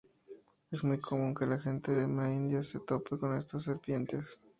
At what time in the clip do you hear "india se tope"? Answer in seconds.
2.33-3.19